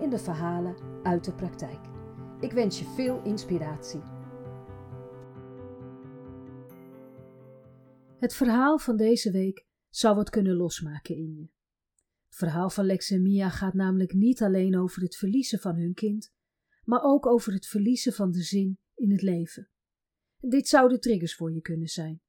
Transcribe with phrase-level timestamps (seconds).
[0.00, 1.80] in de verhalen uit de praktijk.
[2.40, 4.00] Ik wens je veel inspiratie.
[8.18, 11.48] Het verhaal van deze week zou wat kunnen losmaken in je.
[12.26, 15.94] Het verhaal van Lex en Mia gaat namelijk niet alleen over het verliezen van hun
[15.94, 16.32] kind,
[16.84, 19.68] maar ook over het verliezen van de zin in het leven.
[20.38, 22.22] Dit zouden triggers voor je kunnen zijn.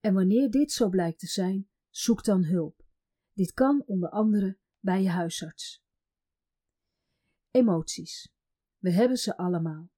[0.00, 2.86] En wanneer dit zo blijkt te zijn, zoek dan hulp.
[3.32, 5.86] Dit kan onder andere bij je huisarts.
[7.50, 8.32] Emoties.
[8.78, 9.90] We hebben ze allemaal.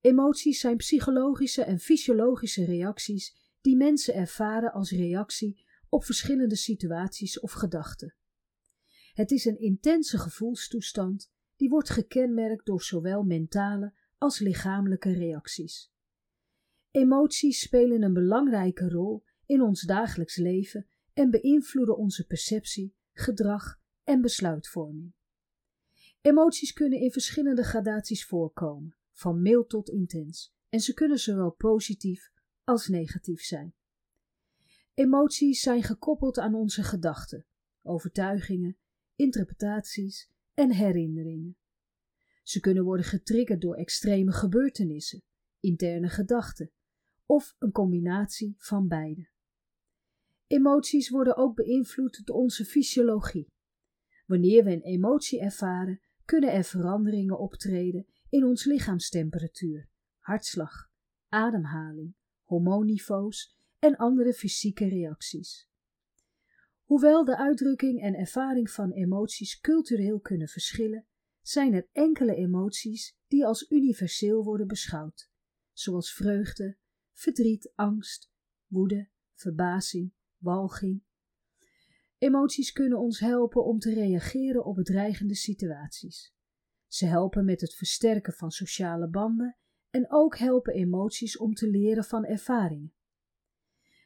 [0.00, 7.52] Emoties zijn psychologische en fysiologische reacties die mensen ervaren als reactie op verschillende situaties of
[7.52, 8.14] gedachten.
[9.12, 15.92] Het is een intense gevoelstoestand die wordt gekenmerkt door zowel mentale als lichamelijke reacties.
[16.90, 24.20] Emoties spelen een belangrijke rol in ons dagelijks leven en beïnvloeden onze perceptie, gedrag en
[24.20, 25.12] besluitvorming.
[26.22, 32.30] Emoties kunnen in verschillende gradaties voorkomen, van mild tot intens, en ze kunnen zowel positief
[32.64, 33.74] als negatief zijn.
[34.94, 37.46] Emoties zijn gekoppeld aan onze gedachten,
[37.82, 38.76] overtuigingen,
[39.16, 41.56] interpretaties en herinneringen.
[42.42, 45.22] Ze kunnen worden getriggerd door extreme gebeurtenissen,
[45.60, 46.70] interne gedachten
[47.26, 49.28] of een combinatie van beide.
[50.46, 53.46] Emoties worden ook beïnvloed door onze fysiologie.
[54.26, 56.00] Wanneer we een emotie ervaren,
[56.32, 59.88] kunnen er veranderingen optreden in ons lichaamstemperatuur,
[60.18, 60.90] hartslag,
[61.28, 65.68] ademhaling, hormoonniveaus en andere fysieke reacties.
[66.84, 71.06] Hoewel de uitdrukking en ervaring van emoties cultureel kunnen verschillen,
[71.40, 75.30] zijn er enkele emoties die als universeel worden beschouwd,
[75.72, 76.76] zoals vreugde,
[77.12, 78.30] verdriet, angst,
[78.66, 81.02] woede, verbazing, walging,
[82.22, 86.34] Emoties kunnen ons helpen om te reageren op bedreigende situaties.
[86.86, 89.56] Ze helpen met het versterken van sociale banden
[89.90, 92.94] en ook helpen emoties om te leren van ervaringen.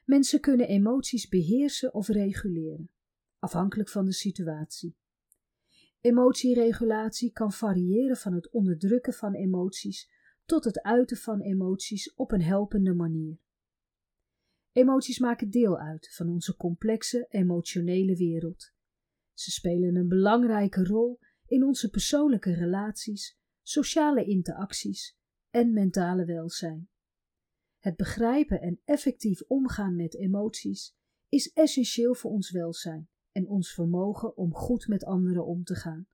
[0.04, 2.90] Mensen kunnen emoties beheersen of reguleren,
[3.38, 4.96] afhankelijk van de situatie.
[6.00, 10.10] Emotieregulatie kan variëren van het onderdrukken van emoties
[10.44, 13.45] tot het uiten van emoties op een helpende manier.
[14.76, 18.72] Emoties maken deel uit van onze complexe emotionele wereld.
[19.32, 25.16] Ze spelen een belangrijke rol in onze persoonlijke relaties, sociale interacties
[25.50, 26.88] en mentale welzijn.
[27.78, 30.96] Het begrijpen en effectief omgaan met emoties
[31.28, 36.08] is essentieel voor ons welzijn en ons vermogen om goed met anderen om te gaan.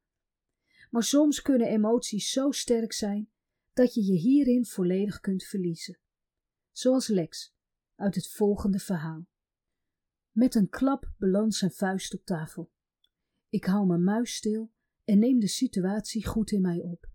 [0.91, 3.31] Maar soms kunnen emoties zo sterk zijn
[3.73, 5.99] dat je je hierin volledig kunt verliezen.
[6.71, 7.55] Zoals Lex,
[7.95, 9.27] uit het volgende verhaal.
[10.31, 12.73] Met een klap belandt zijn vuist op tafel.
[13.49, 14.73] Ik hou mijn muis stil
[15.05, 17.11] en neem de situatie goed in mij op.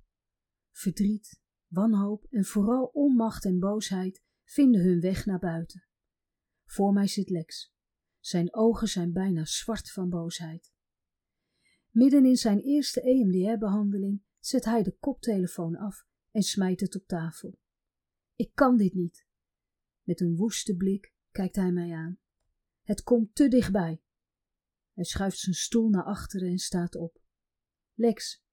[0.72, 5.86] Verdriet, wanhoop en vooral onmacht en boosheid vinden hun weg naar buiten.
[6.66, 7.76] Voor mij zit Lex.
[8.20, 10.74] Zijn ogen zijn bijna zwart van boosheid.
[11.90, 17.60] Midden in zijn eerste EMDR-behandeling zet hij de koptelefoon af en smijt het op tafel.
[18.36, 19.27] Ik kan dit niet.
[20.08, 22.20] Met een woeste blik kijkt hij mij aan.
[22.82, 24.02] Het komt te dichtbij.
[24.94, 27.22] Hij schuift zijn stoel naar achteren en staat op.
[27.94, 28.44] Lex,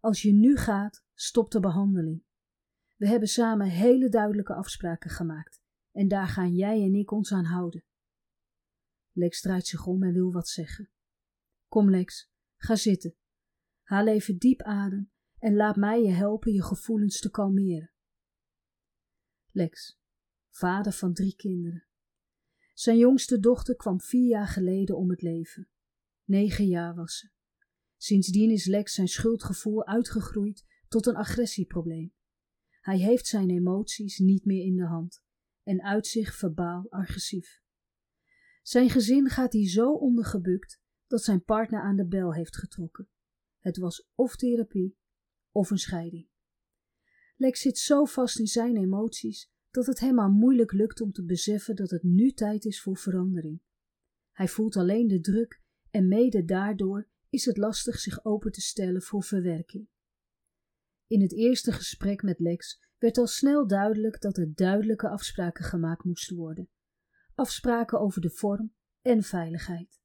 [0.00, 2.24] als je nu gaat, stopt de behandeling.
[2.96, 5.62] We hebben samen hele duidelijke afspraken gemaakt
[5.92, 7.84] en daar gaan jij en ik ons aan houden.
[9.12, 10.90] Lex draait zich om en wil wat zeggen.
[11.68, 13.14] Kom, Lex, ga zitten.
[13.82, 17.92] Haal even diep adem en laat mij je helpen je gevoelens te kalmeren.
[19.50, 19.99] Lex,
[20.60, 21.84] vader van drie kinderen.
[22.74, 25.68] Zijn jongste dochter kwam vier jaar geleden om het leven.
[26.24, 27.30] Negen jaar was ze.
[27.96, 32.12] Sindsdien is Lex zijn schuldgevoel uitgegroeid tot een agressieprobleem.
[32.80, 35.22] Hij heeft zijn emoties niet meer in de hand
[35.62, 37.60] en uit zich verbaal agressief.
[38.62, 43.08] Zijn gezin gaat hier zo ondergebukt dat zijn partner aan de bel heeft getrokken.
[43.58, 44.96] Het was of therapie
[45.50, 46.28] of een scheiding.
[47.36, 51.24] Lex zit zo vast in zijn emoties dat het hem maar moeilijk lukt om te
[51.24, 53.60] beseffen dat het nu tijd is voor verandering.
[54.32, 59.02] Hij voelt alleen de druk en mede daardoor is het lastig zich open te stellen
[59.02, 59.88] voor verwerking.
[61.06, 66.04] In het eerste gesprek met Lex werd al snel duidelijk dat er duidelijke afspraken gemaakt
[66.04, 66.68] moesten worden.
[67.34, 70.00] Afspraken over de vorm en veiligheid.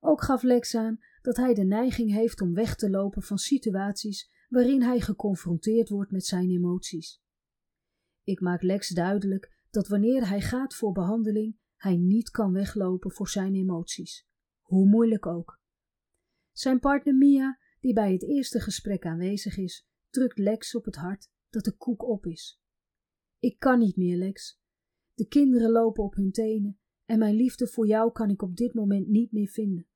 [0.00, 4.32] Ook gaf Lex aan dat hij de neiging heeft om weg te lopen van situaties
[4.48, 7.23] waarin hij geconfronteerd wordt met zijn emoties.
[8.24, 13.28] Ik maak Lex duidelijk dat wanneer hij gaat voor behandeling, hij niet kan weglopen voor
[13.28, 14.26] zijn emoties,
[14.60, 15.60] hoe moeilijk ook.
[16.52, 21.30] Zijn partner Mia, die bij het eerste gesprek aanwezig is, drukt Lex op het hart
[21.48, 22.60] dat de koek op is.
[23.38, 24.60] Ik kan niet meer, Lex.
[25.14, 28.74] De kinderen lopen op hun tenen en mijn liefde voor jou kan ik op dit
[28.74, 29.86] moment niet meer vinden.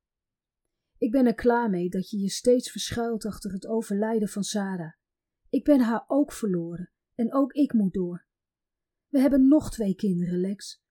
[0.97, 4.93] Ik ben er klaar mee dat je je steeds verschuilt achter het overlijden van Sarah.
[5.49, 8.25] Ik ben haar ook verloren en ook ik moet door.
[9.07, 10.81] We hebben nog twee kinderen, Lex.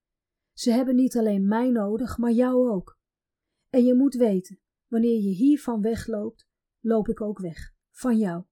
[0.53, 2.99] Ze hebben niet alleen mij nodig, maar jou ook.
[3.69, 6.47] En je moet weten, wanneer je hiervan wegloopt,
[6.79, 8.45] loop ik ook weg, van jou.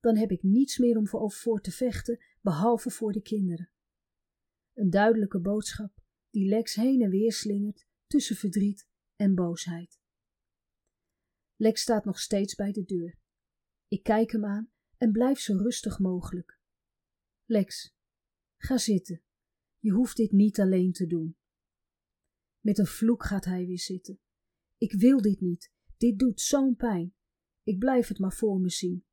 [0.00, 3.70] Dan heb ik niets meer om voor te vechten, behalve voor de kinderen.
[4.74, 5.92] Een duidelijke boodschap
[6.30, 10.00] die Lex heen en weer slingert tussen verdriet en boosheid.
[11.56, 13.18] Lex staat nog steeds bij de deur.
[13.88, 16.57] Ik kijk hem aan en blijf zo rustig mogelijk.
[17.50, 17.94] Lex,
[18.56, 19.22] ga zitten.
[19.78, 21.36] Je hoeft dit niet alleen te doen.
[22.60, 24.20] Met een vloek gaat hij weer zitten.
[24.76, 25.72] Ik wil dit niet.
[25.96, 27.14] Dit doet zo'n pijn.
[27.62, 29.06] Ik blijf het maar voor me zien.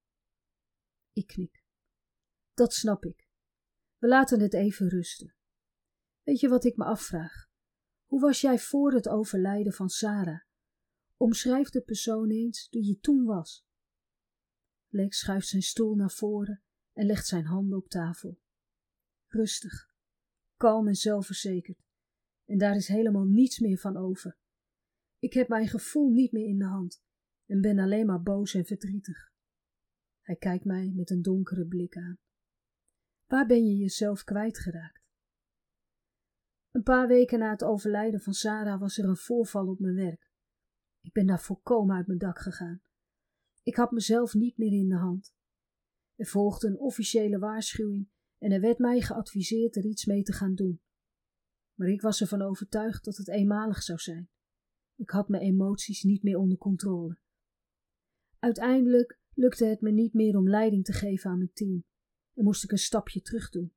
[1.11, 1.63] Ik knik.
[2.53, 3.27] Dat snap ik.
[3.97, 5.35] We laten het even rusten.
[6.21, 7.47] Weet je wat ik me afvraag?
[8.05, 10.41] Hoe was jij voor het overlijden van Sarah?
[11.17, 13.65] Omschrijf de persoon eens die je toen was.
[14.87, 16.64] Lex schuift zijn stoel naar voren
[16.95, 18.39] en legt zijn handen op tafel.
[19.27, 19.89] Rustig,
[20.57, 21.83] kalm en zelfverzekerd.
[22.45, 24.37] En daar is helemaal niets meer van over.
[25.19, 27.03] Ik heb mijn gevoel niet meer in de hand
[27.45, 29.33] en ben alleen maar boos en verdrietig.
[30.21, 32.17] Hij kijkt mij met een donkere blik aan.
[33.25, 35.03] Waar ben je jezelf kwijtgeraakt?
[36.71, 40.31] Een paar weken na het overlijden van Sarah was er een voorval op mijn werk.
[41.01, 42.81] Ik ben daar volkomen uit mijn dak gegaan.
[43.63, 45.33] Ik had mezelf niet meer in de hand.
[46.15, 50.55] Er volgde een officiële waarschuwing en er werd mij geadviseerd er iets mee te gaan
[50.55, 50.81] doen.
[51.73, 54.29] Maar ik was ervan overtuigd dat het eenmalig zou zijn.
[54.95, 57.17] Ik had mijn emoties niet meer onder controle.
[58.39, 61.83] Uiteindelijk lukte het me niet meer om leiding te geven aan mijn team
[62.33, 63.73] en moest ik een stapje terug doen.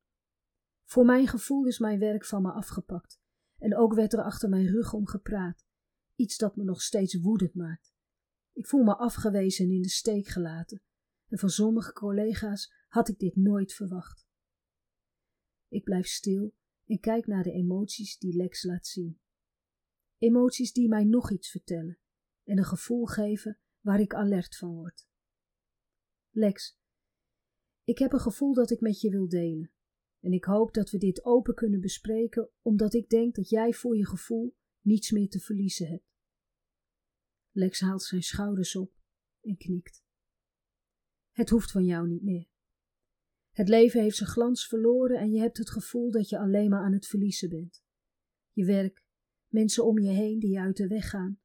[0.85, 3.21] Voor mijn gevoel is mijn werk van me afgepakt
[3.59, 5.67] en ook werd er achter mijn rug om gepraat,
[6.15, 7.95] iets dat me nog steeds woedend maakt.
[8.53, 10.83] Ik voel me afgewezen en in de steek gelaten
[11.29, 14.27] en van sommige collega's had ik dit nooit verwacht.
[15.69, 16.55] Ik blijf stil
[16.85, 19.21] en kijk naar de emoties die Lex laat zien.
[20.19, 21.99] Emoties die mij nog iets vertellen
[22.45, 25.09] en een gevoel geven waar ik alert van word.
[26.31, 26.79] Lex,
[27.85, 29.73] ik heb een gevoel dat ik met je wil delen.
[30.21, 33.97] En ik hoop dat we dit open kunnen bespreken, omdat ik denk dat jij voor
[33.97, 36.07] je gevoel niets meer te verliezen hebt.
[37.51, 38.93] Lex haalt zijn schouders op
[39.41, 40.07] en knikt.
[41.39, 42.49] Het hoeft van jou niet meer.
[43.51, 46.83] Het leven heeft zijn glans verloren en je hebt het gevoel dat je alleen maar
[46.83, 47.83] aan het verliezen bent.
[48.53, 49.05] Je werk,
[49.49, 51.41] mensen om je heen die je uit de weg gaan,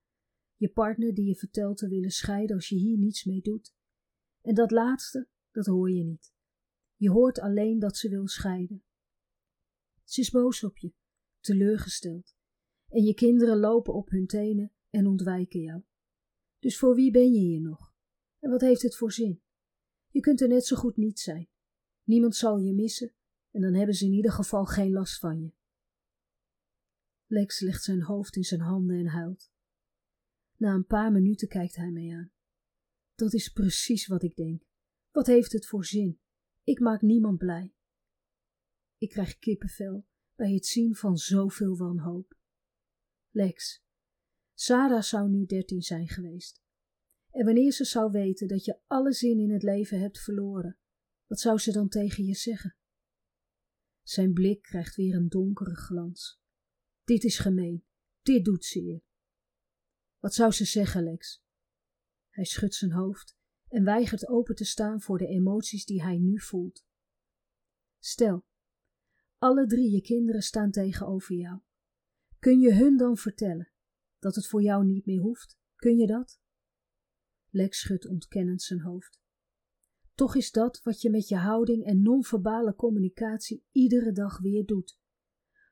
[0.56, 3.74] je partner die je vertelt te willen scheiden als je hier niets mee doet.
[4.42, 6.34] En dat laatste, dat hoor je niet.
[6.96, 8.84] Je hoort alleen dat ze wil scheiden.
[10.04, 10.94] Ze is boos op je,
[11.40, 12.36] teleurgesteld.
[12.88, 15.82] En je kinderen lopen op hun tenen en ontwijken jou.
[16.60, 17.94] Dus voor wie ben je hier nog?
[18.40, 19.43] En wat heeft het voor zin?
[20.14, 21.50] Je kunt er net zo goed niet zijn.
[22.04, 23.14] Niemand zal je missen
[23.52, 25.54] en dan hebben ze in ieder geval geen last van je.
[27.26, 29.52] Lex legt zijn hoofd in zijn handen en huilt.
[30.58, 32.32] Na een paar minuten kijkt hij mij aan.
[33.16, 34.64] Dat is precies wat ik denk.
[35.12, 36.20] Wat heeft het voor zin?
[36.64, 37.74] Ik maak niemand blij.
[38.98, 42.38] Ik krijg kippenvel bij het zien van zoveel wanhoop.
[43.30, 43.84] Lex,
[44.54, 46.63] Sarah zou nu dertien zijn geweest.
[47.34, 50.78] En wanneer ze zou weten dat je alle zin in het leven hebt verloren,
[51.26, 52.76] wat zou ze dan tegen je zeggen?
[54.02, 56.42] Zijn blik krijgt weer een donkere glans.
[57.04, 57.86] Dit is gemeen,
[58.22, 59.02] dit doet zeer.
[60.20, 61.44] Wat zou ze zeggen, Lex?
[62.30, 63.38] Hij schudt zijn hoofd
[63.68, 66.86] en weigert open te staan voor de emoties die hij nu voelt.
[68.00, 68.46] Stel,
[69.38, 71.60] alle drie je kinderen staan tegenover jou.
[72.40, 73.72] Kun je hun dan vertellen
[74.20, 75.58] dat het voor jou niet meer hoeft?
[75.76, 76.42] Kun je dat?
[77.54, 79.22] Lex schudt ontkennend zijn hoofd.
[80.14, 85.00] Toch is dat wat je met je houding en non-verbale communicatie iedere dag weer doet.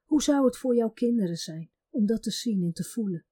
[0.05, 3.25] Hoe zou het voor jouw kinderen zijn om dat te zien en te voelen?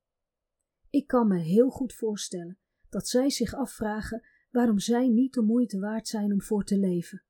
[0.89, 5.79] Ik kan me heel goed voorstellen dat zij zich afvragen waarom zij niet de moeite
[5.79, 7.23] waard zijn om voor te leven.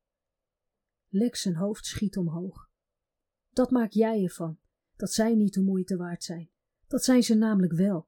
[1.07, 2.69] Lex zijn hoofd schiet omhoog.
[3.49, 4.59] Dat maak jij ervan,
[4.95, 6.49] dat zij niet de moeite waard zijn.
[6.87, 8.07] Dat zijn ze namelijk wel.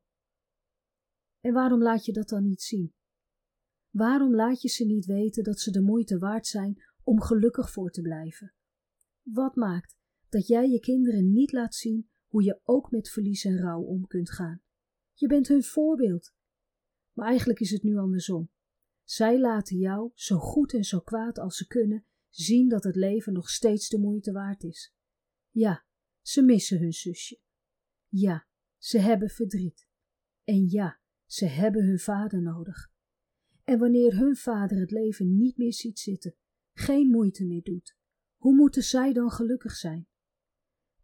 [1.39, 2.93] En waarom laat je dat dan niet zien?
[3.91, 7.91] Waarom laat je ze niet weten dat ze de moeite waard zijn om gelukkig voor
[7.91, 8.53] te blijven?
[9.21, 9.97] Wat maakt
[10.29, 14.07] dat jij je kinderen niet laat zien hoe je ook met verlies en rouw om
[14.07, 14.61] kunt gaan?
[15.13, 16.33] Je bent hun voorbeeld.
[17.13, 18.49] Maar eigenlijk is het nu andersom.
[19.03, 23.33] Zij laten jou, zo goed en zo kwaad als ze kunnen, zien dat het leven
[23.33, 24.93] nog steeds de moeite waard is.
[25.49, 25.85] Ja,
[26.21, 27.39] ze missen hun zusje.
[28.07, 29.87] Ja, ze hebben verdriet.
[30.43, 32.90] En ja, ze hebben hun vader nodig.
[33.63, 36.35] En wanneer hun vader het leven niet meer ziet zitten,
[36.73, 37.95] geen moeite meer doet,
[38.37, 40.07] hoe moeten zij dan gelukkig zijn?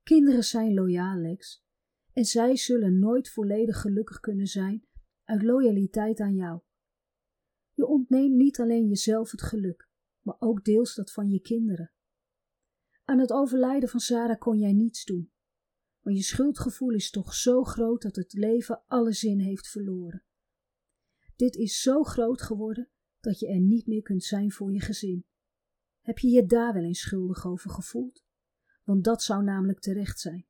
[0.04, 1.66] Kinderen zijn loyaal, Lex,
[2.14, 4.88] en zij zullen nooit volledig gelukkig kunnen zijn
[5.24, 6.62] uit loyaliteit aan jou.
[7.74, 9.90] Je ontneemt niet alleen jezelf het geluk,
[10.22, 11.92] maar ook deels dat van je kinderen.
[13.04, 15.32] Aan het overlijden van Sarah kon jij niets doen,
[16.02, 20.26] maar je schuldgevoel is toch zo groot dat het leven alle zin heeft verloren.
[21.38, 22.90] Dit is zo groot geworden
[23.20, 25.26] dat je er niet meer kunt zijn voor je gezin.
[26.02, 28.24] Heb je je daar wel eens schuldig over gevoeld?
[28.84, 30.46] Want dat zou namelijk terecht zijn.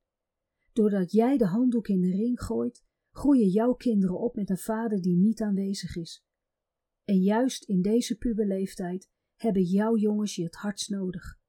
[0.72, 5.02] Doordat jij de handdoek in de ring gooit, groeien jouw kinderen op met een vader
[5.02, 6.26] die niet aanwezig is.
[7.04, 11.40] En juist in deze puberleeftijd hebben jouw jongens je het hardst nodig.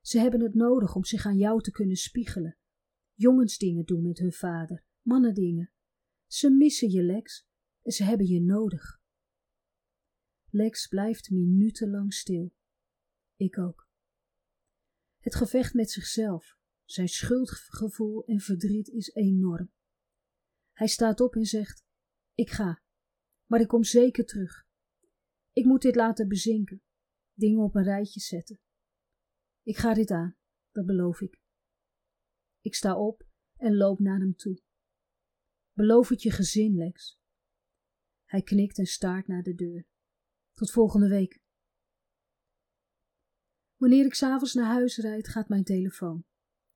[0.00, 2.58] Ze hebben het nodig om zich aan jou te kunnen spiegelen.
[3.14, 5.72] Jongensdingen doen met hun vader, mannendingen.
[6.26, 7.48] Ze missen je, Lex,
[7.82, 9.00] ze hebben je nodig.
[10.50, 12.52] Lex blijft minutenlang stil.
[13.36, 13.88] Ik ook.
[15.18, 19.72] Het gevecht met zichzelf, zijn schuldgevoel en verdriet is enorm.
[20.72, 21.84] Hij staat op en zegt:
[22.34, 22.82] Ik ga,
[23.46, 24.66] maar ik kom zeker terug.
[25.52, 26.82] Ik moet dit laten bezinken,
[27.32, 28.60] dingen op een rijtje zetten.
[29.62, 30.36] Ik ga dit aan,
[30.70, 31.40] dat beloof ik.
[32.60, 34.62] Ik sta op en loop naar hem toe.
[35.72, 37.19] Beloof het je gezin, Lex.
[38.30, 39.86] Hij knikt en staart naar de deur.
[40.54, 41.40] Tot volgende week.
[43.76, 46.24] Wanneer ik s'avonds naar huis rijd, gaat mijn telefoon.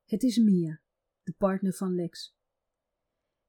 [0.05, 0.81] Het is Mia,
[1.23, 2.37] de partner van Lex.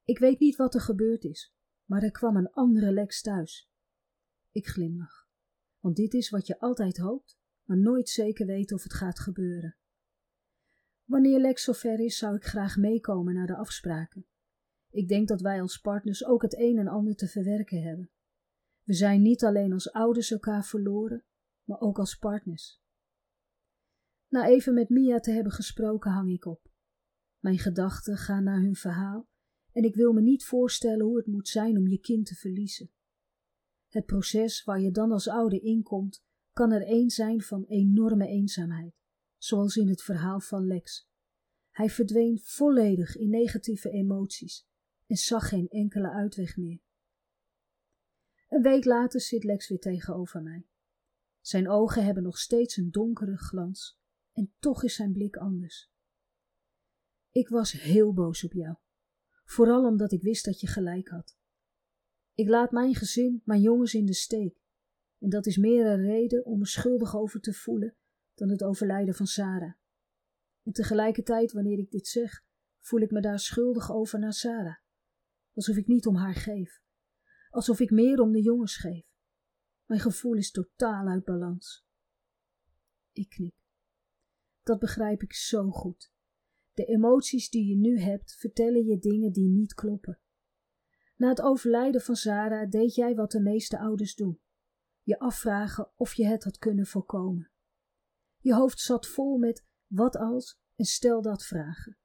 [0.03, 1.53] Ik weet niet wat er gebeurd is,
[1.85, 3.69] maar er kwam een andere Lex thuis.
[4.51, 5.27] Ik glimlach,
[5.79, 9.77] want dit is wat je altijd hoopt, maar nooit zeker weet of het gaat gebeuren.
[11.03, 14.27] Wanneer Lex zover is, zou ik graag meekomen naar de afspraken.
[14.96, 18.10] Ik denk dat wij als partners ook het een en ander te verwerken hebben.
[18.84, 21.25] We zijn niet alleen als ouders elkaar verloren,
[21.64, 22.82] maar ook als partners.
[24.28, 26.72] Na even met Mia te hebben gesproken, hang ik op.
[27.40, 29.28] Mijn gedachten gaan naar hun verhaal
[29.72, 32.92] en ik wil me niet voorstellen hoe het moet zijn om je kind te verliezen.
[33.88, 38.94] Het proces waar je dan als ouder inkomt, kan er een zijn van enorme eenzaamheid,
[39.38, 41.10] zoals in het verhaal van Lex.
[41.72, 44.68] Hij verdween volledig in negatieve emoties
[45.07, 46.79] en zag geen enkele uitweg meer.
[48.50, 50.67] Een week later zit Lex weer tegenover mij.
[51.41, 54.00] Zijn ogen hebben nog steeds een donkere glans
[54.31, 55.91] en toch is zijn blik anders.
[57.31, 58.75] Ik was heel boos op jou,
[59.43, 61.38] vooral omdat ik wist dat je gelijk had.
[62.33, 64.63] Ik laat mijn gezin, mijn jongens in de steek,
[65.19, 67.95] en dat is meer een reden om me schuldig over te voelen
[68.33, 69.74] dan het overlijden van Sarah.
[70.63, 72.43] En tegelijkertijd, wanneer ik dit zeg,
[72.79, 74.75] voel ik me daar schuldig over naar Sarah,
[75.55, 76.81] alsof ik niet om haar geef,
[77.50, 79.05] alsof ik meer om de jongens geef.
[79.85, 81.85] Mijn gevoel is totaal uit balans.
[83.12, 83.55] Ik knik.
[84.63, 86.13] Dat begrijp ik zo goed.
[86.74, 90.19] De emoties die je nu hebt, vertellen je dingen die niet kloppen.
[91.15, 94.39] Na het overlijden van Sarah deed jij wat de meeste ouders doen:
[95.01, 97.51] je afvragen of je het had kunnen voorkomen.
[98.38, 101.97] Je hoofd zat vol met wat als en stel dat vragen.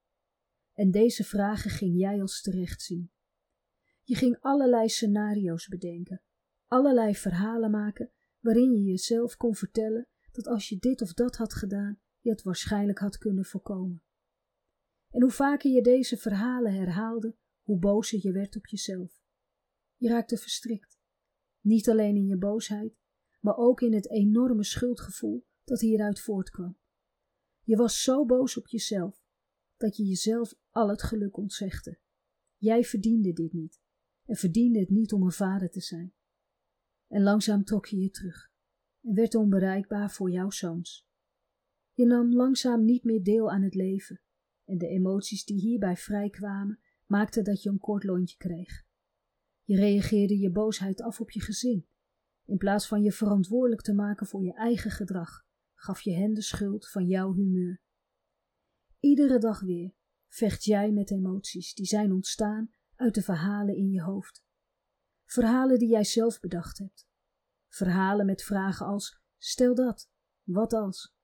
[0.72, 3.10] En deze vragen ging jij als terecht zien.
[4.02, 6.22] Je ging allerlei scenario's bedenken,
[6.66, 11.54] allerlei verhalen maken waarin je jezelf kon vertellen dat als je dit of dat had
[11.54, 14.02] gedaan, je het waarschijnlijk had kunnen voorkomen.
[15.10, 19.22] En hoe vaker je deze verhalen herhaalde, hoe bozer je werd op jezelf.
[19.96, 20.98] Je raakte verstrikt,
[21.60, 22.98] niet alleen in je boosheid,
[23.40, 26.78] maar ook in het enorme schuldgevoel dat hieruit voortkwam.
[27.62, 29.22] Je was zo boos op jezelf
[29.76, 31.98] dat je jezelf al het geluk ontzegde.
[32.56, 33.80] Jij verdiende dit niet
[34.30, 36.12] en verdiende het niet om een vader te zijn.
[37.08, 38.50] En langzaam trok je je terug
[39.02, 41.08] en werd onbereikbaar voor jouw zoons.
[41.92, 44.20] Je nam langzaam niet meer deel aan het leven
[44.64, 48.84] en de emoties die hierbij vrijkwamen maakten dat je een kort lontje kreeg.
[49.64, 51.86] Je reageerde je boosheid af op je gezin
[52.44, 55.44] In plaats van je verantwoordelijk te maken voor je eigen gedrag,
[55.74, 57.80] gaf je hen de schuld van jouw humeur.
[59.00, 59.94] Iedere dag weer
[60.28, 64.44] vecht jij met emoties die zijn ontstaan uit de verhalen in je hoofd.
[65.24, 67.08] Verhalen die jij zelf bedacht hebt.
[67.68, 70.10] Verhalen met vragen als: stel dat,
[70.42, 71.14] wat als?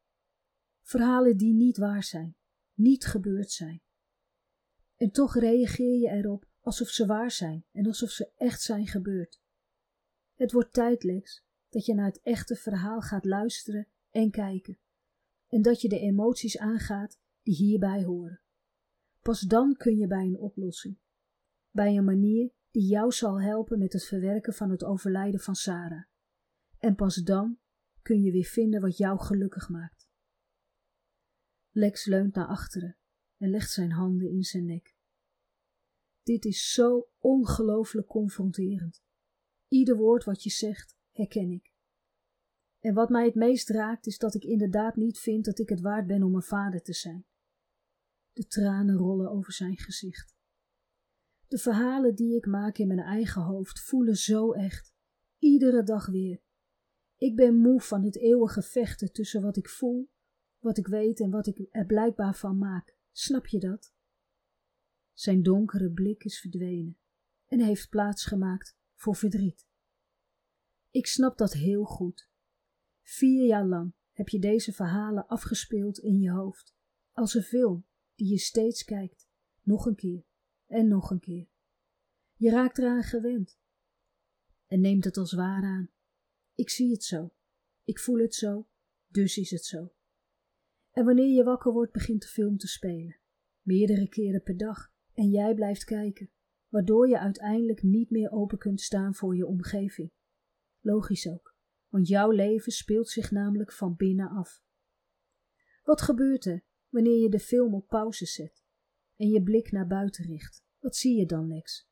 [0.83, 2.37] Verhalen die niet waar zijn,
[2.75, 3.83] niet gebeurd zijn.
[4.97, 9.41] En toch reageer je erop alsof ze waar zijn en alsof ze echt zijn gebeurd.
[10.35, 14.79] Het wordt tijd, Lex, dat je naar het echte verhaal gaat luisteren en kijken.
[15.47, 18.41] En dat je de emoties aangaat die hierbij horen.
[19.23, 20.99] Pas dan kun je bij een oplossing.
[21.77, 26.05] Bij een manier die jou zal helpen met het verwerken van het overlijden van Sarah.
[26.79, 27.59] En pas dan
[28.03, 30.09] kun je weer vinden wat jou gelukkig maakt.
[31.71, 32.97] Lex leunt naar achteren
[33.37, 34.97] en legt zijn handen in zijn nek.
[36.23, 39.03] Dit is zo ongelooflijk confronterend.
[39.69, 41.73] Ieder woord wat je zegt, herken ik.
[42.79, 45.81] En wat mij het meest raakt, is dat ik inderdaad niet vind dat ik het
[45.81, 47.27] waard ben om een vader te zijn.
[48.33, 50.36] De tranen rollen over zijn gezicht.
[51.49, 54.95] De verhalen die ik maak in mijn eigen hoofd voelen zo echt,
[55.39, 56.43] iedere dag weer.
[57.17, 60.11] Ik ben moe van het eeuwige vechten tussen wat ik voel,
[60.59, 62.97] wat ik weet en wat ik er blijkbaar van maak.
[63.13, 63.95] Snap je dat?
[65.13, 66.99] Zijn donkere blik is verdwenen
[67.47, 69.67] en heeft plaats gemaakt voor verdriet.
[70.91, 72.31] Ik snap dat heel goed.
[73.03, 76.75] Vier jaar lang heb je deze verhalen afgespeeld in je hoofd,
[77.13, 79.29] als een film die je steeds kijkt,
[79.63, 80.25] nog een keer
[80.67, 81.49] en nog een keer.
[82.35, 83.59] Je raakt eraan gewend
[84.67, 85.91] en neemt het als waar aan.
[86.55, 87.35] Ik zie het zo,
[87.85, 88.69] ik voel het zo,
[89.07, 89.93] dus is het zo.
[90.91, 93.19] En wanneer je wakker wordt, begint de film te spelen,
[93.63, 96.31] meerdere keren per dag, en jij blijft kijken,
[96.69, 100.13] waardoor je uiteindelijk niet meer open kunt staan voor je omgeving.
[100.81, 101.57] Logisch ook,
[101.89, 104.63] want jouw leven speelt zich namelijk van binnen af.
[105.83, 108.66] Wat gebeurt er wanneer je de film op pauze zet
[109.17, 110.65] en je blik naar buiten richt?
[110.79, 111.89] Wat zie je dan, Lex?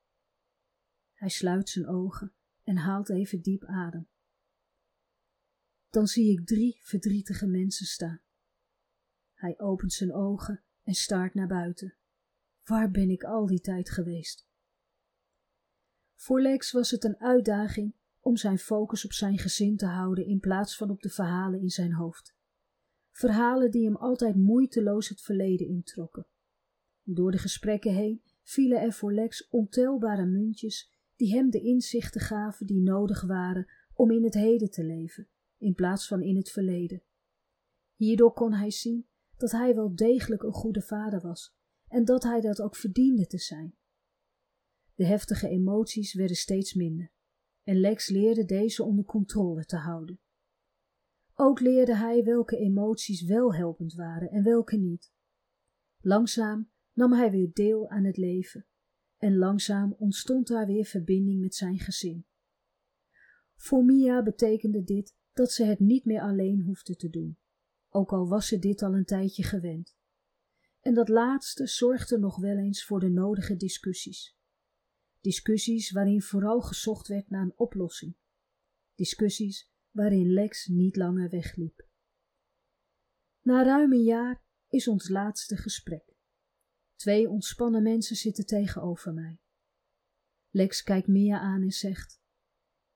[1.12, 4.08] Hij sluit zijn ogen en haalt even diep adem.
[5.90, 8.20] Dan zie ik drie verdrietige mensen staan.
[9.34, 11.96] Hij opent zijn ogen en staart naar buiten.
[12.64, 14.46] Waar ben ik al die tijd geweest?
[16.14, 20.40] Voor Lex was het een uitdaging om zijn focus op zijn gezin te houden in
[20.40, 22.34] plaats van op de verhalen in zijn hoofd.
[23.10, 26.26] Verhalen die hem altijd moeiteloos het verleden introkken.
[27.04, 32.66] Door de gesprekken heen vielen er voor Lex ontelbare muntjes die hem de inzichten gaven
[32.66, 37.02] die nodig waren om in het heden te leven, in plaats van in het verleden.
[37.94, 41.54] Hierdoor kon hij zien dat hij wel degelijk een goede vader was
[41.88, 43.76] en dat hij dat ook verdiende te zijn.
[44.94, 47.12] De heftige emoties werden steeds minder
[47.62, 50.20] en Lex leerde deze onder controle te houden.
[51.34, 55.12] Ook leerde hij welke emoties wel helpend waren en welke niet.
[56.00, 58.66] Langzaam nam hij weer deel aan het leven
[59.16, 62.26] en langzaam ontstond daar weer verbinding met zijn gezin.
[63.56, 67.38] Voor Mia betekende dit dat ze het niet meer alleen hoefde te doen,
[67.88, 69.96] ook al was ze dit al een tijdje gewend.
[70.80, 74.36] En dat laatste zorgde nog wel eens voor de nodige discussies.
[75.20, 78.16] Discussies waarin vooral gezocht werd naar een oplossing.
[78.94, 81.86] Discussies waarin Lex niet langer wegliep.
[83.42, 86.13] Na ruim een jaar is ons laatste gesprek.
[87.04, 89.40] Twee ontspannen mensen zitten tegenover mij.
[90.50, 92.20] Lex kijkt Mia aan en zegt: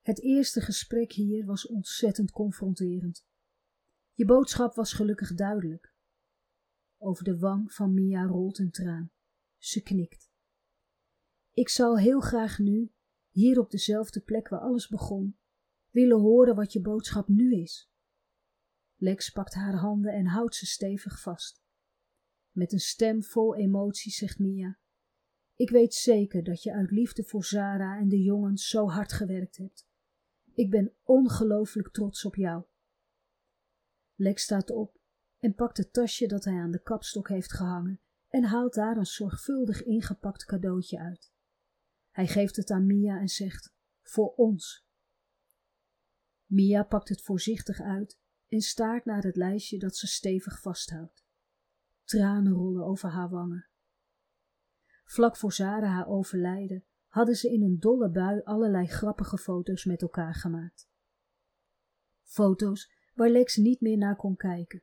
[0.01, 3.27] Het eerste gesprek hier was ontzettend confronterend.
[4.13, 5.95] Je boodschap was gelukkig duidelijk.
[6.99, 9.11] Over de wang van Mia rolt een traan.
[9.57, 10.31] Ze knikt.
[11.53, 12.93] Ik zou heel graag nu,
[13.31, 15.39] hier op dezelfde plek waar alles begon,
[15.91, 17.91] willen horen wat je boodschap nu is.
[18.97, 21.67] Lex pakt haar handen en houdt ze stevig vast.
[22.59, 24.79] Met een stem vol emotie zegt Mia:
[25.55, 29.57] Ik weet zeker dat je uit liefde voor Zara en de jongens zo hard gewerkt
[29.57, 29.89] hebt.
[30.53, 32.65] Ik ben ongelooflijk trots op jou.
[34.15, 35.01] Lex staat op
[35.39, 39.07] en pakt het tasje dat hij aan de kapstok heeft gehangen en haalt daar een
[39.07, 41.33] zorgvuldig ingepakt cadeautje uit.
[42.11, 44.87] Hij geeft het aan Mia en zegt: Voor ons.
[46.47, 48.19] Mia pakt het voorzichtig uit
[48.49, 51.27] en staart naar het lijstje dat ze stevig vasthoudt.
[52.09, 53.69] Tranen rollen over haar wangen.
[55.05, 60.03] Vlak voor Zara haar overlijden hadden ze in een dolle bui allerlei grappige foto's met
[60.03, 60.89] elkaar gemaakt.
[62.23, 64.83] Foto's waar Lex niet meer naar kon kijken.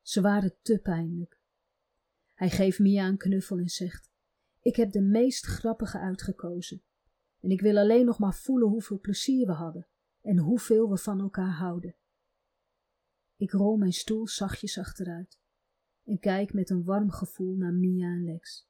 [0.00, 1.40] Ze waren te pijnlijk.
[2.32, 4.10] Hij geeft Mia een knuffel en zegt:
[4.60, 6.82] Ik heb de meest grappige uitgekozen.
[7.40, 9.88] En ik wil alleen nog maar voelen hoeveel plezier we hadden
[10.20, 11.96] en hoeveel we van elkaar houden.
[13.36, 15.42] Ik rol mijn stoel zachtjes achteruit
[16.04, 18.68] en kijk met een warm gevoel naar Mia en Lex.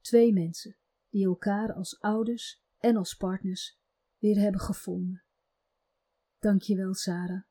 [0.00, 0.76] Twee mensen
[1.08, 3.78] die elkaar als ouders en als partners
[4.18, 5.24] weer hebben gevonden.
[6.38, 7.42] Dankjewel, Sarah.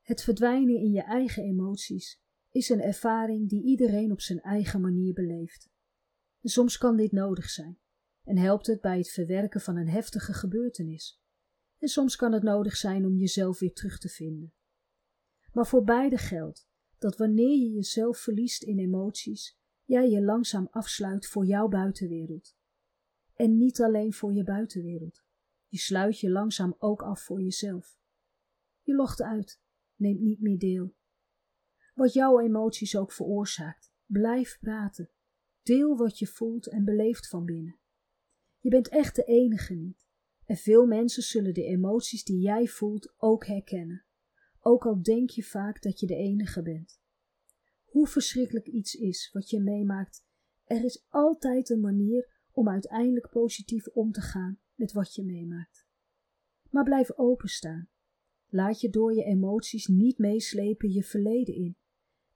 [0.00, 5.12] Het verdwijnen in je eigen emoties is een ervaring die iedereen op zijn eigen manier
[5.12, 5.70] beleeft.
[6.42, 7.78] soms kan dit nodig zijn
[8.24, 11.22] en helpt het bij het verwerken van een heftige gebeurtenis.
[11.78, 14.54] En soms kan het nodig zijn om jezelf weer terug te vinden.
[15.52, 16.68] Maar voor beide geldt
[17.04, 22.56] dat wanneer je jezelf verliest in emoties, jij je langzaam afsluit voor jouw buitenwereld.
[23.34, 25.24] En niet alleen voor je buitenwereld.
[25.68, 27.98] Je sluit je langzaam ook af voor jezelf.
[28.82, 29.60] Je logt uit,
[29.96, 30.94] neemt niet meer deel.
[31.94, 35.10] Wat jouw emoties ook veroorzaakt, blijf praten.
[35.62, 37.78] Deel wat je voelt en beleeft van binnen.
[38.58, 40.06] Je bent echt de enige niet.
[40.44, 44.04] En veel mensen zullen de emoties die jij voelt ook herkennen.
[44.66, 47.00] Ook al denk je vaak dat je de enige bent.
[47.84, 50.24] Hoe verschrikkelijk iets is wat je meemaakt,
[50.64, 55.86] er is altijd een manier om uiteindelijk positief om te gaan met wat je meemaakt.
[56.70, 57.88] Maar blijf openstaan.
[58.46, 61.76] Laat je door je emoties niet meeslepen je verleden in.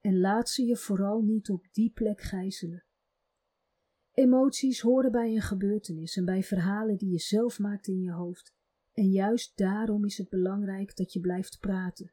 [0.01, 2.85] En laat ze je vooral niet op die plek gijzelen.
[4.13, 8.55] Emoties horen bij een gebeurtenis en bij verhalen die je zelf maakt in je hoofd.
[8.93, 12.13] En juist daarom is het belangrijk dat je blijft praten.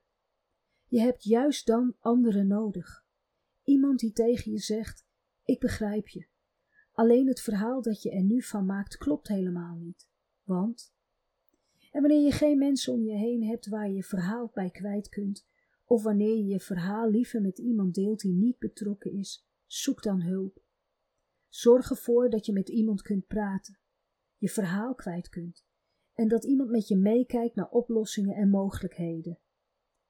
[0.87, 3.05] Je hebt juist dan anderen nodig.
[3.63, 5.05] Iemand die tegen je zegt:
[5.43, 6.27] Ik begrijp je.
[6.91, 10.07] Alleen het verhaal dat je er nu van maakt klopt helemaal niet.
[10.43, 10.93] Want.
[11.91, 15.09] En wanneer je geen mensen om je heen hebt waar je je verhaal bij kwijt
[15.09, 15.47] kunt,
[15.85, 20.21] of wanneer je je verhaal liever met iemand deelt die niet betrokken is, zoek dan
[20.21, 20.63] hulp.
[21.49, 23.79] Zorg ervoor dat je met iemand kunt praten,
[24.37, 25.65] je verhaal kwijt kunt
[26.15, 29.39] en dat iemand met je meekijkt naar oplossingen en mogelijkheden.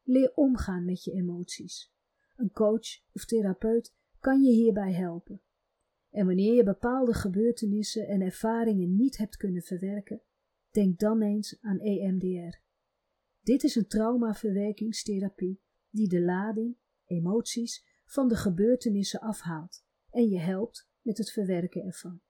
[0.07, 1.93] Leer omgaan met je emoties.
[2.35, 5.41] Een coach of therapeut kan je hierbij helpen.
[6.09, 10.21] En wanneer je bepaalde gebeurtenissen en ervaringen niet hebt kunnen verwerken,
[10.71, 12.57] denk dan eens aan EMDR.
[13.41, 20.89] Dit is een traumaverwerkingstherapie die de lading, emoties, van de gebeurtenissen afhaalt en je helpt
[21.01, 22.21] met het verwerken ervan.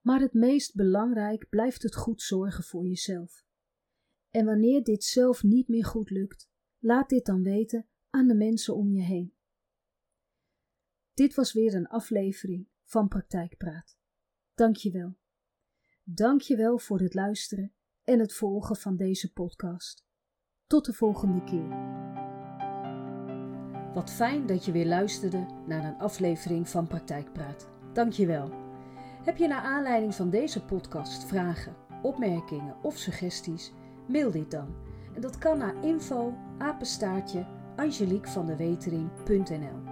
[0.00, 3.44] Maar het meest belangrijk blijft het goed zorgen voor jezelf.
[4.30, 6.50] En wanneer dit zelf niet meer goed lukt,
[6.82, 9.34] laat dit dan weten aan de mensen om je heen.
[11.14, 13.96] Dit was weer een aflevering van Praktijkpraat.
[14.54, 15.16] Dank je wel.
[16.02, 20.06] Dank je wel voor het luisteren en het volgen van deze podcast.
[20.66, 21.68] Tot de volgende keer.
[23.94, 27.68] Wat fijn dat je weer luisterde naar een aflevering van Praktijkpraat.
[27.92, 28.50] Dank je wel.
[29.24, 33.72] Heb je naar aanleiding van deze podcast vragen, opmerkingen of suggesties?
[34.08, 34.91] Mail dit dan.
[35.14, 37.46] En dat kan naar info apenstaartje
[37.76, 39.90] angeliquevandewetering.nl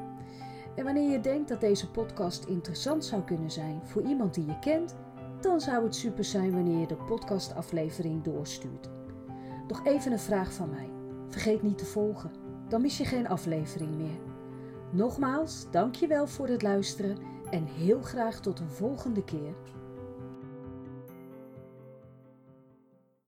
[0.74, 4.58] En wanneer je denkt dat deze podcast interessant zou kunnen zijn voor iemand die je
[4.58, 4.96] kent,
[5.40, 8.88] dan zou het super zijn wanneer je de podcastaflevering doorstuurt.
[9.68, 10.90] Nog even een vraag van mij.
[11.28, 12.30] Vergeet niet te volgen,
[12.68, 14.20] dan mis je geen aflevering meer.
[14.90, 17.16] Nogmaals, dankjewel voor het luisteren
[17.50, 19.54] en heel graag tot een volgende keer.